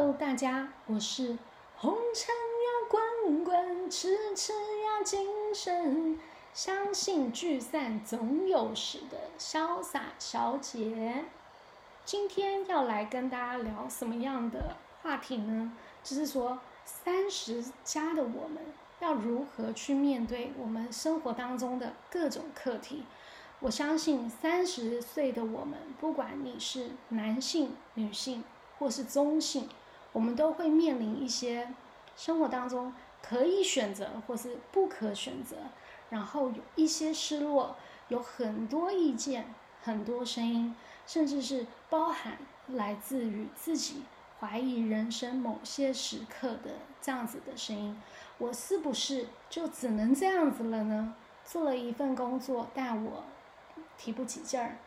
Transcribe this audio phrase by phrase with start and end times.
[0.00, 1.36] Hello，大家，我是
[1.76, 6.18] 红尘呀滚滚，痴痴呀精神，
[6.54, 11.26] 相信聚散总有时的潇洒小姐。
[12.06, 15.70] 今天要来跟大家聊什么样的话题呢？
[16.02, 18.56] 就是说，三十加的我们
[19.00, 23.04] 要如何去面对我们生活当中的各种课题。
[23.58, 28.42] 我相信三十岁的我们，不管你是男性、女性。
[28.78, 29.68] 或是中性，
[30.12, 31.72] 我们都会面临一些
[32.16, 32.92] 生活当中
[33.22, 35.56] 可以选择或是不可选择，
[36.10, 37.76] 然后有一些失落，
[38.08, 40.74] 有很多意见、很多声音，
[41.06, 44.02] 甚至是包含来自于自己
[44.38, 48.00] 怀疑人生某些时刻的这样子的声音。
[48.38, 51.14] 我是不是就只能这样子了呢？
[51.44, 53.24] 做了一份工作，但我
[53.98, 54.78] 提不起劲儿。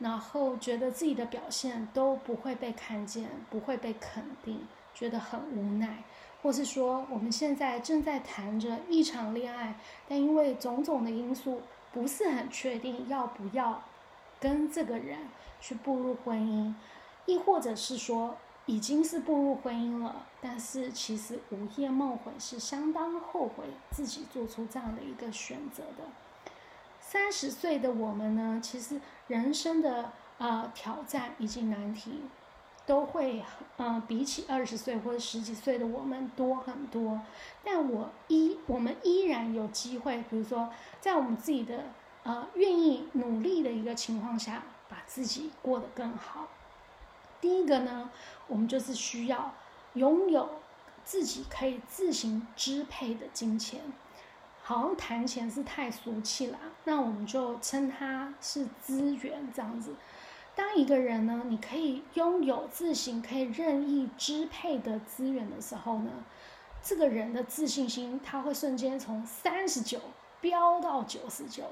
[0.00, 6.02] 然后觉得自己的表现都不会被看见，不会被肯定，觉得很无奈，
[6.42, 11.60] 或是说我们现在正在谈着一场恋爱，但因为种种的因素
[11.92, 13.82] 不是很确定要不要
[14.40, 15.18] 跟这个人
[15.60, 16.74] 去步入婚姻，
[17.26, 26.04] 亦或者是说已经是步入婚姻了，但是其实午夜梦回是相当后悔自己做出这样的一个选择的。
[27.10, 32.22] 三十岁的我们呢，其实人生的呃挑战以及难题，
[32.86, 33.44] 都会
[33.78, 37.20] 呃比起二十岁或者十几岁的我们多很多。
[37.64, 41.86] 但我依我们依然有机会，比如说在我们自己的
[42.22, 46.46] 呃愿意努力的一个情况下，把自己过得更好。
[47.40, 48.08] 第一个呢，
[48.46, 49.52] 我们就是需要
[49.94, 50.48] 拥有
[51.02, 53.80] 自己可以自行支配的金钱。
[54.70, 59.96] 好像谈钱是太俗气了，那我们就称它是资源这样子。
[60.54, 66.12] 当一个人呢，你可以拥有自行可以任意支配的资源的时候呢，
[66.84, 69.98] 这个人的自信心他会瞬间从三十九
[70.40, 71.64] 飙到九十九，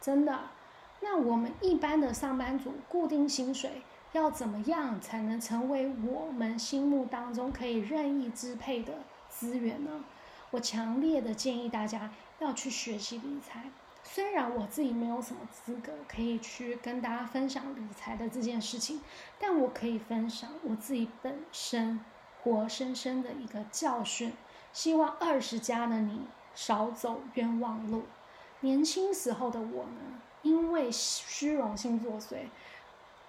[0.00, 0.36] 真的。
[1.02, 8.92] 那我们一般的上班族固定薪水要怎么样才能成为我们心目当中可以任意支配的
[9.28, 10.04] 资源呢？
[10.54, 13.64] 我强烈的建议大家要去学习理财。
[14.04, 19.00] 虽然我自己没有什么资格可以去跟大家分享理财的这件事情，
[19.40, 21.98] 但我可以分享我自己本身
[22.40, 24.32] 活生生的一个教训。
[24.72, 26.20] 希望二十加的你
[26.54, 28.04] 少走冤枉路。
[28.60, 32.46] 年轻时候的我呢，因为虚荣心作祟。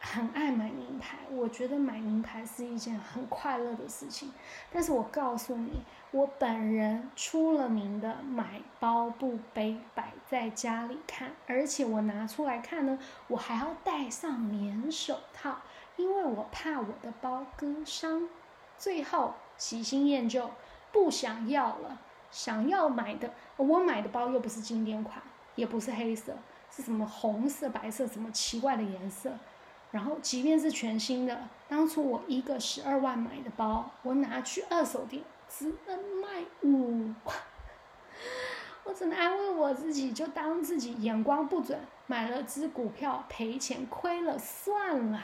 [0.05, 4.31] 很爱买名牌，我觉得买名牌是一件很快乐的事情。
[4.71, 15.57] 但是我告诉你，我本人出了名的买包不背，摆在家里看，而且我拿出来看呢，我还要戴上棉手套，
[15.97, 18.29] 因为我怕我的包割伤。
[18.77, 20.51] 最后喜新厌旧，
[20.91, 21.97] 不想要了，
[22.29, 25.19] 想要买的，我买的包又不是经典款，
[25.55, 26.37] 也不是黑色，
[26.69, 29.31] 是什么红色、白色，什么奇怪的颜色。
[29.95, 37.33] 然后，即便是全新的，当初我一个十二万买的包，我拿去二手店只能卖五万，
[38.83, 45.17] 我只能安慰我自己，就当自己眼光不准，买了只股票赔钱亏了算了。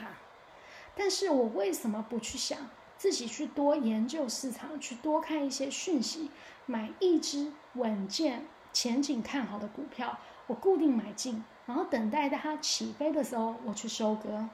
[0.96, 2.58] 但是我为什么不去想
[2.96, 6.30] 自己去多研究市场，去多看一些讯息，
[6.64, 14.48] 买一只稳健、前景看好的股票，我固定买进，然后等待它起飞的时候，我去收割。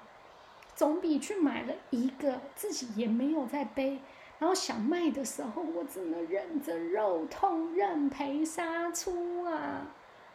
[0.79, 3.99] 总比去买了一个自己也没有在背，
[4.39, 9.89] 然后想卖的时候，我只能忍着肉痛认赔杀出啊！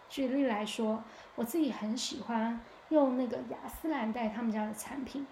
[0.10, 1.02] 举例来说，
[1.36, 2.60] 我自己很喜欢
[2.90, 5.26] 用那个雅诗兰黛他们家的产品，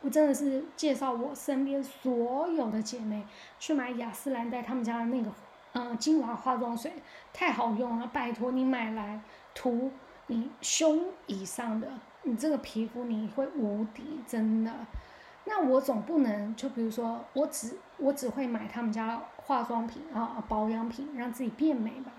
[0.00, 3.26] 我真的是介绍我身边所有的姐妹
[3.58, 5.32] 去买雅诗兰黛他们家的那个
[5.72, 6.92] 嗯精华化妆水，
[7.32, 9.20] 太好用了，拜托你买来
[9.56, 9.90] 涂
[10.28, 11.88] 你胸以上的。
[12.22, 14.72] 你这个皮肤你会无敌，真的。
[15.44, 22.12] 那我总不能就比如说，我只我只会买他们家化妆品啊保养品，让自己变美吧。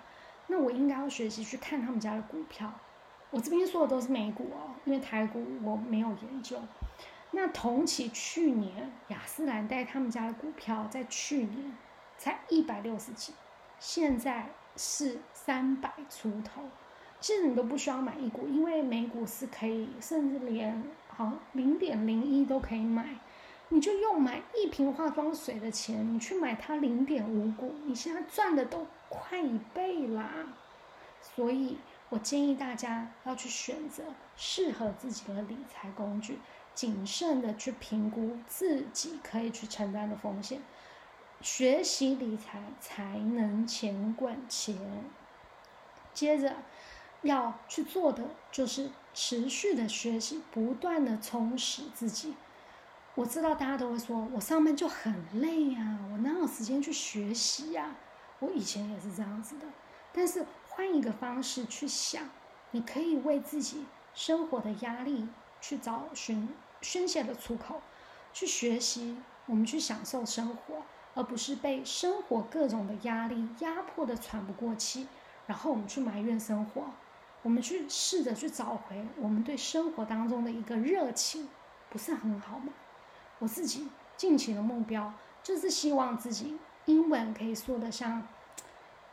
[0.47, 2.73] 那我应该要学习去看他们家的股票。
[3.29, 6.57] 我这边说的都是美股哦，因为台股我没有研究。
[7.29, 11.77] 那同期去年雅诗兰黛他们家的股票在去年
[12.17, 13.33] 才一百六十几，
[13.79, 16.63] 现在是三百出头。
[17.21, 23.15] 其实你都不需要买一股，因为每股是可以，甚至连好零点零一都可以买，
[23.69, 30.29] 你就用买一瓶化妆水的钱，你去买它零点五股，你现在赚的都快一倍啦。
[31.21, 31.77] 所以
[32.09, 34.03] 我建议大家要去选择
[34.35, 36.39] 适合自己的理财工具，
[36.73, 40.59] 谨慎的去评估自己可以去承担的风险，
[41.39, 44.75] 学习理财才能钱滚钱。
[46.13, 46.55] 接着
[47.23, 52.35] 要去做的就是持续的学习，不断的充实自己。
[53.13, 57.95] 我知道大家都会说，我上班就很累呀，我哪有时间去学习呀？
[58.39, 59.67] 我以前也是这样子的。
[60.13, 62.29] 但是换一个方式去想，
[62.71, 65.27] 你可以为自己生活的压力
[65.59, 66.49] 去找寻
[66.81, 67.81] 宣泄的出口，
[68.33, 70.83] 去学习，我们去享受生活，
[71.13, 75.07] 而不是被生活各种的压力压迫的喘不过气，
[75.45, 76.85] 然后我们去埋怨生活。
[77.43, 81.47] 我们去试着去找回我们对生活当中的一个热情，
[81.89, 82.73] 不是很好吗？
[83.39, 88.27] 我自己近期的目标就是希望自己英文可以说的像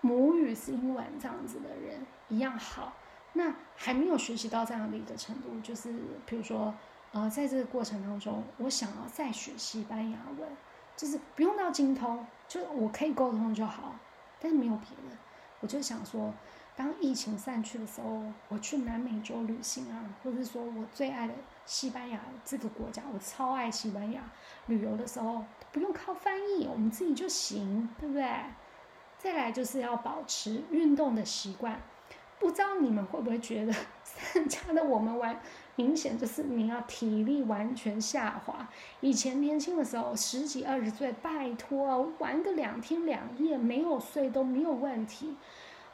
[0.00, 2.92] 母语是英文这样子的人一样好。
[3.34, 5.92] 那还没有学习到这样的一个程度，就是
[6.26, 6.74] 比如说，
[7.12, 10.48] 呃，在这个过程当中，我想要再学西班牙文，
[10.96, 13.94] 就是不用到精通，就我可以沟通就好，
[14.40, 15.16] 但是没有别的。
[15.60, 16.32] 我就想说，
[16.78, 21.34] 当疫情散去的时候，我去南美洲旅行啊，或者说我最爱的。
[21.66, 24.22] 西班牙这个国家，我超爱西班牙。
[24.68, 28.24] 旅游的时候不用靠翻译，我们自己就行，对不对？
[29.18, 31.82] 再来就是要保持运动的习惯。
[32.38, 35.38] 不知道你们会不会觉得， 参加的我们玩，
[35.74, 38.66] 明显就是你要体力完全下滑。
[39.00, 45.36] 以前年轻的时候，十几二十岁，拜托玩个两天两夜没有睡都没有问题。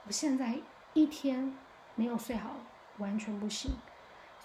[0.07, 0.59] 我现在
[0.95, 1.53] 一天
[1.95, 2.57] 没有睡好，
[2.99, 3.73] 完全不行。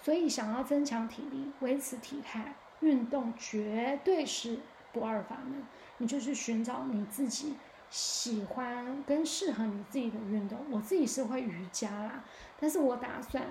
[0.02, 4.58] 所以，想要增强体力、维持体态，运动绝对是
[4.92, 5.62] 不二法门。
[5.98, 7.54] 你就去寻找你自己
[7.90, 10.58] 喜欢跟适合你自己的运动。
[10.70, 12.24] 我自己是会瑜伽啦，
[12.58, 13.44] 但是我打算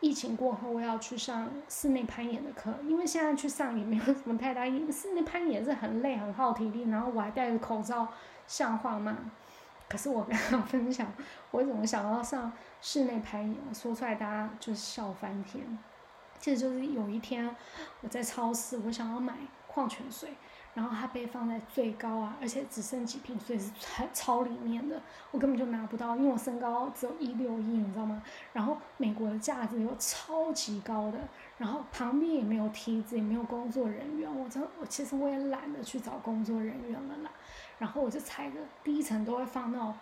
[0.00, 4.90] 疫情过后我要去上室内攀岩的课，因为现在去上也没有什么太大意义。
[4.90, 8.08] 室内攀岩是很累、很耗体力，然后我还戴着口罩，
[8.46, 9.18] 像话吗？
[9.90, 11.12] 可是我刚刚分享，
[11.50, 12.50] 我怎么想要上
[12.80, 15.78] 室内攀岩，说出来大家就笑翻天。
[16.38, 17.54] 其实就是有一天，
[18.00, 19.34] 我在超市，我想要买
[19.66, 20.32] 矿泉水，
[20.74, 25.00] 然后它被放在最高啊，而且只剩几瓶水是超超里面的，
[25.30, 28.22] 我根本就拿不到，因为我身高只有一六一，你知道吗？
[28.52, 31.18] 然后美国的架子又超级高的，
[31.58, 37.30] 然后旁边也没有梯子，也没有工作人员，我真我其实我也懒得去找工作人员了啦。
[37.78, 39.94] 然后我就踩着第一层都会放那种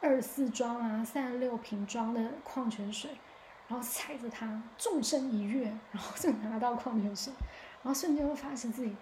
[0.00, 3.10] 二四装啊、三十六瓶装的矿泉水。
[3.68, 7.32] 然后踩着它，纵身一跃，然后就拿到矿泉水，
[7.82, 8.94] 然后瞬间会发现自己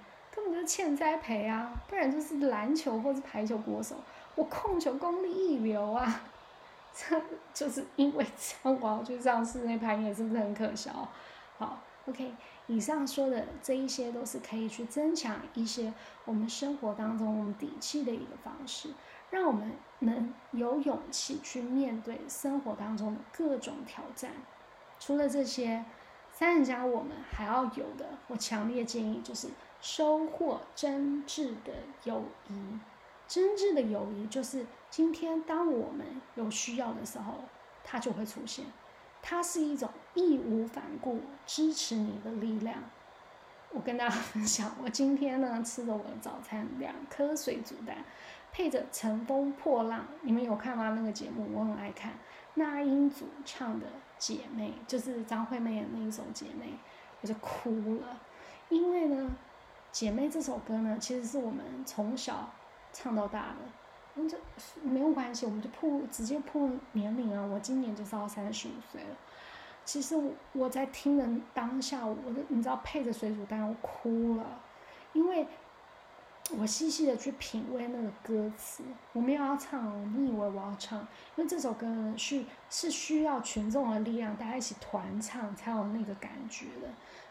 [0.44, 3.96] 根本就是欠栽培啊，不然就是篮球或是排球国手，
[4.34, 6.20] 我控球功力一流啊，
[6.92, 7.18] 这
[7.54, 11.08] 就是因为这样，我要去上室内攀岩，是不是很可笑？
[11.56, 12.30] 好，OK，
[12.66, 15.94] 以上说的这一些都是可以去增强一些
[16.26, 18.90] 我们生活当中我们底气的一个方式。
[19.30, 24.30] 让我们能有勇气去面对生活当中的各种挑战。
[25.00, 25.84] 除了这些，
[26.36, 29.46] 三人家我们还要有的，我强烈建议就是
[29.80, 31.72] 收获真挚的
[32.02, 32.80] 友谊。
[33.28, 37.44] 真挚的友谊就是今天当我们有需要的时候，
[37.84, 38.64] 它就会出现。
[39.22, 42.82] 它是一种义无反顾支持你的力量。
[43.70, 48.04] 我跟大家分享，我今天呢吃了我的早餐，两颗水煮蛋。
[48.54, 50.90] 配着《乘风破浪》，你们有看吗？
[50.90, 52.12] 那个节目我很爱看。
[52.54, 56.66] 那英组唱的《姐妹》，就是张惠妹的那一首《姐妹》，
[57.20, 58.20] 我就哭了。
[58.68, 59.28] 因为呢，
[59.90, 62.48] 《姐妹》这首歌呢，其实是我们从小
[62.92, 63.56] 唱到大的。
[64.14, 64.38] 那就
[64.84, 67.44] 没有关系，我们就破直接破年龄啊！
[67.44, 69.16] 我今年就是要三十五岁了。
[69.84, 70.14] 其实
[70.52, 74.60] 我在听的当下，我的你知道配着水煮蛋，我哭了，
[75.12, 75.44] 因为。
[76.50, 78.84] 我细细的去品味那个歌词，
[79.14, 81.00] 我没有要唱，你以为我要唱？
[81.36, 86.88] 因为这首歌呢是是需要群众的力量，大家一起团唱才有那个感觉的。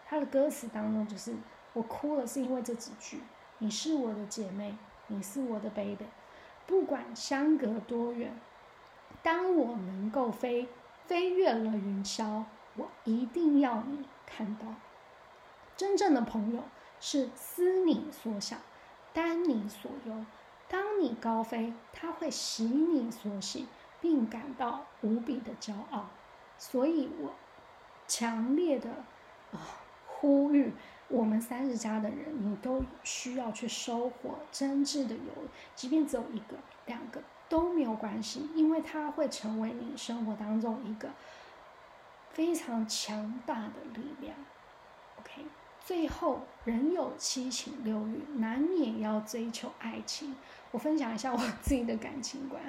[0.08, 1.36] 它的歌词当中就是
[1.74, 3.22] 我哭了，是因为这几句：
[3.60, 4.76] 你是我的姐妹，
[5.08, 6.06] 你是我的 baby，
[6.66, 8.36] 不管相隔多远，
[9.22, 10.68] 当我能够飞
[11.06, 12.44] 飞越了云霄，
[12.76, 14.66] 我一定要你看到。
[15.78, 16.64] 真正的朋友
[17.00, 18.60] 是思你所想。
[19.14, 20.26] 担你所忧，
[20.68, 23.68] 当你高飞，他会喜你所喜，
[24.02, 26.08] 并感到无比的骄傲。
[26.58, 27.34] 所以我
[28.08, 28.90] 强烈的
[29.52, 29.60] 啊
[30.08, 30.74] 呼吁
[31.08, 41.10] 我们三十家的人，你都需要去收获真挚的友谊，即便只有一个、两个都没有关系，因为它会成为你生活当中一个
[42.32, 44.36] 非常强大的力量。
[45.20, 45.46] OK。
[45.86, 50.34] 最后人有七情六欲，难免要追求爱情。
[50.72, 52.62] 我分享一下我自己的感情观，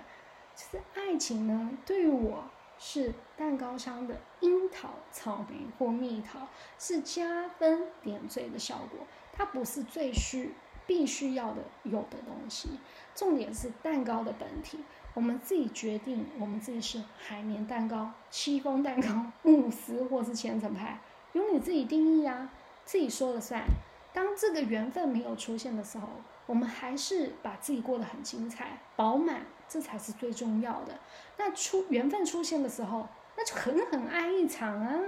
[0.56, 2.42] 其实爱情呢，对于我
[2.76, 10.52] 是蛋糕上的樱桃、草莓或蜜桃，是加分点缀的效果，它不是最需
[10.84, 12.68] 必须要的有的东西。
[13.14, 14.80] 重点是蛋糕的本体，
[15.14, 20.98] 我们自己决定，我们自己是海绵蛋糕、戚风蛋糕、慕斯或是千层派，
[21.32, 22.50] 由你自己定义啊。
[22.84, 23.64] 自己说了算。
[24.12, 26.08] 当这个缘分没有出现的时候，
[26.46, 30.98] 我们还是把自己过得很精彩、饱满，这才是最重要的。
[31.36, 35.00] 那出缘分出现的时候，那就狠狠爱一场啊，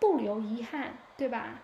[0.00, 1.60] 不留遗憾，对吧？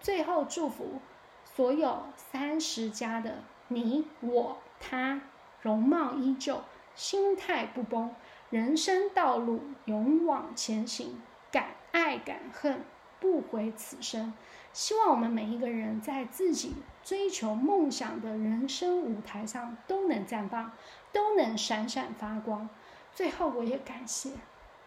[0.00, 1.00] 最后祝福
[1.44, 5.20] 所有三十加的你、我、他，
[5.62, 6.62] 容貌依旧，
[6.96, 8.12] 心态不崩，
[8.50, 11.20] 人生道路勇往前行，
[11.52, 12.84] 敢爱敢恨，
[13.20, 14.34] 不悔此生。
[14.78, 20.70] 希望我们每一个人在自己追求梦想的人生舞台上都能绽放，
[21.12, 22.68] 都能闪闪发光。
[23.12, 24.30] 最后，我也感谢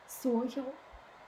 [0.08, 0.64] 所有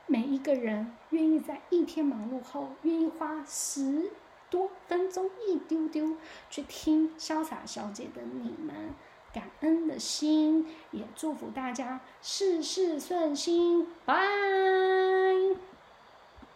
[0.07, 4.09] 每一个人愿意在一天忙碌后，愿意花十
[4.49, 6.15] 多分钟一丢丢
[6.49, 8.91] 去听潇洒小姐的你们，
[9.33, 13.85] 感恩的心，也祝福大家事事顺心。
[14.05, 15.22] 拜。